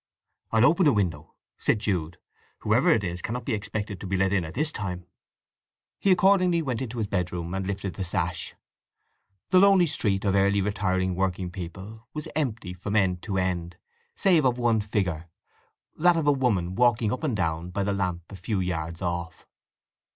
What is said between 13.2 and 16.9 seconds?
to end save of one figure—that of a woman